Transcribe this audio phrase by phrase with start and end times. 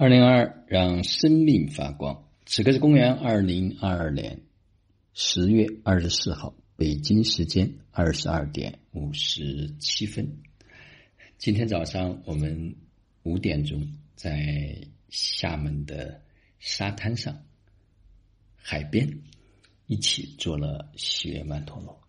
[0.00, 2.26] 二零二二，让生命发光。
[2.46, 4.40] 此刻是公元二零二二年
[5.12, 10.38] 十月二十四号，北京时间二十二点五十七分。
[11.36, 12.76] 今天早上我们
[13.24, 14.74] 五点钟在
[15.10, 16.22] 厦门的
[16.58, 17.44] 沙滩上、
[18.56, 19.06] 海边
[19.86, 22.00] 一起做了喜悦曼陀罗，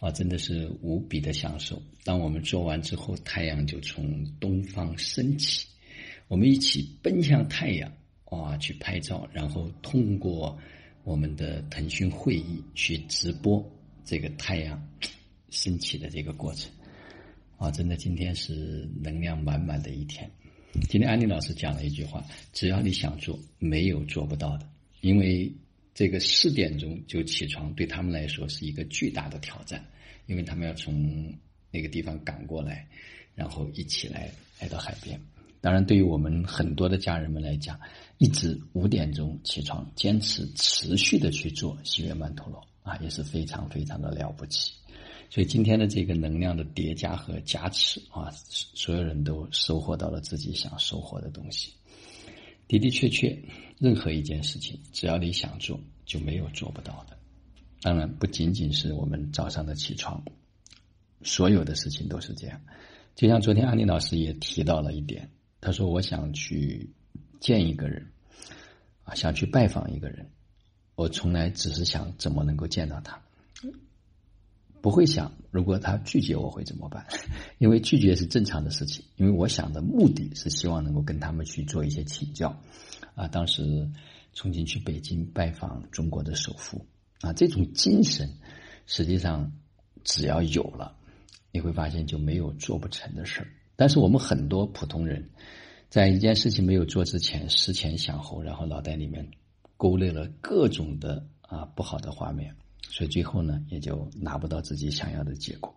[0.00, 1.82] 啊，真的是无比的享受。
[2.04, 5.66] 当我们做完之后，太阳就从东方升起。
[6.28, 7.90] 我们一起奔向太阳，
[8.26, 10.56] 啊，去拍照，然后通过
[11.02, 13.64] 我们的腾讯会议去直播
[14.04, 14.80] 这个太阳
[15.48, 16.70] 升起的这个过程，
[17.56, 20.30] 啊，真的今天是能量满满的一天。
[20.88, 24.68] 今天安利老师讲了一句话：只要你想做，没有做不到的。
[25.00, 25.50] 因为
[25.94, 29.82] 这个四点钟就起床，对他们来说是一个巨大的挑战，
[30.26, 31.32] 因为他们要从
[31.70, 32.86] 那个地方赶过来，
[33.34, 35.18] 然后一起来来到海边。
[35.60, 37.78] 当然，对于我们很多的家人们来讲，
[38.18, 44.72] 一直五点钟起床，坚持持续的去做喜悦曼陀罗啊，也是非常非常的了不起。
[45.30, 51.72] 所以今天的这个能量的叠加和加持啊，所有人都收获到了自己想收获的东西。
[52.68, 53.36] 的的确确，
[53.78, 57.16] 任何一件事情，只要你想做，就没有做不到的。
[57.82, 60.22] 当然，不仅仅是我们早上的起床，
[61.22, 62.60] 所有的事情都是这样。
[63.16, 65.28] 就像昨天安利老师也提到了一点。
[65.60, 66.90] 他说：“我想去
[67.40, 68.10] 见一个人，
[69.04, 70.30] 啊，想去拜访一个人。
[70.94, 73.20] 我从来只是想怎么能够见到他，
[74.80, 77.06] 不会想如果他拒绝我会怎么办？
[77.58, 79.04] 因为拒绝是正常的事情。
[79.16, 82.60] 因为我想的目的是希望能够跟他们去做一些请教。
[83.14, 83.90] 啊，当时
[84.32, 86.86] 重新去北京拜访中国的首富，
[87.20, 88.38] 啊，这种精神
[88.86, 89.52] 实际上
[90.04, 90.96] 只要有了，
[91.50, 93.48] 你会发现就没有做不成的事儿。”
[93.80, 95.30] 但是我们很多普通人，
[95.88, 99.30] 在一件事情没有做之前思前想后，然后脑袋里面
[99.76, 102.56] 勾勒了各种的啊不好的画面，
[102.90, 105.72] 所以最后呢也就拿不到自己想要的结果。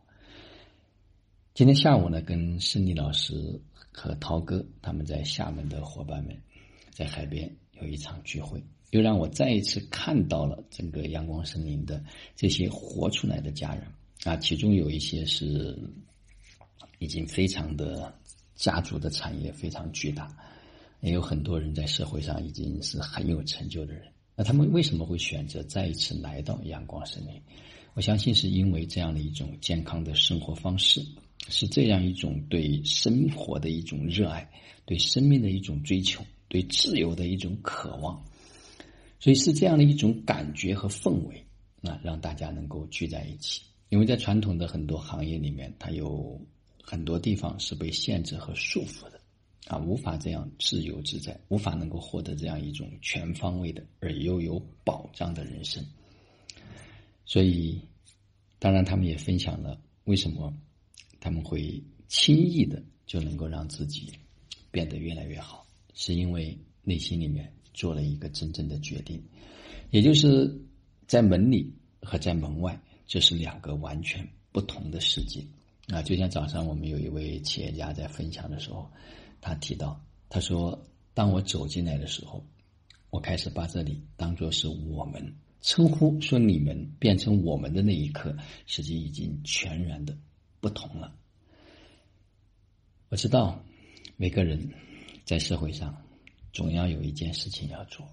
[1.53, 3.61] 今天下午呢，跟胜利老师
[3.91, 6.35] 和涛哥他们在厦门的伙伴们
[6.89, 12.03] 在海边有一场聚会，又让我再一次看到了整个阳光森林的
[12.35, 13.85] 这些活出来的家人
[14.23, 15.77] 啊，其中有一些是。
[16.99, 18.13] 已经非常的
[18.55, 20.31] 家族的产业非常巨大，
[21.01, 24.03] 也有很多人在社会上已经是很有成就的人。
[24.35, 27.41] 那他们为什么会选择再一次来到阳光森林？
[27.93, 31.05] 我相信是因为这样的一种健康的生活方式，
[31.49, 34.49] 是这样一种对生活的一种热爱，
[34.85, 38.23] 对生命的一种追求，对自由的一种渴望。
[39.19, 41.45] 所以是这样的一种感觉和氛围，
[41.81, 43.61] 那让大家能够聚在一起。
[43.89, 46.39] 因为在传统的很多行业里面，它有。
[46.81, 49.21] 很多地方是被限制和束缚的，
[49.67, 55.85] 啊，无法这样自由自在，无法能够获得这样一种全方位的而又有保障的人生。
[57.25, 57.79] 所以，
[58.59, 60.53] 当然他们也分享了为什么
[61.19, 64.11] 他们会轻易的就能够让自己
[64.69, 69.23] 变得越来越好，是因为内心里面做了一个真正的决定，
[69.91, 70.59] 也就是
[71.07, 75.45] 在门里和在门外，这是两个完全不同的世界。
[75.91, 78.89] 啊，就像早上我们有一位企业家在分享的时候，
[79.41, 82.45] 他提到，他说：“当我走进来的时候，
[83.09, 88.33] 我开始把这里当做是我们称呼，说你们变成我们的那一刻，
[88.67, 90.17] 实际已经全然的
[90.61, 91.13] 不同了。”
[93.09, 93.61] 我知道，
[94.15, 94.71] 每个人
[95.25, 96.01] 在社会上
[96.53, 98.07] 总要有一件事情要做，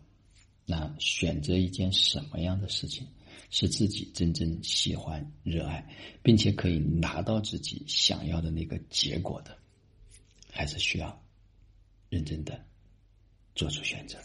[0.67, 3.07] 那选择一件什么样的事情？
[3.51, 5.87] 是自己真正喜欢、热爱，
[6.23, 9.57] 并且可以拿到自己想要的那个结果的，
[10.51, 11.23] 还是需要
[12.09, 12.65] 认真的
[13.55, 14.19] 做出选择。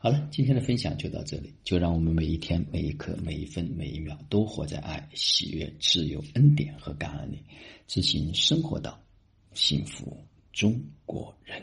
[0.00, 7.42] 好了，今天的分享就到这里，就让我们每一天、每一刻、每一分、每一秒都活在爱、喜悦、自由、恩典和感恩里，
[7.88, 9.02] 执行生活道，
[9.54, 10.16] 幸福
[10.52, 11.60] 中国人。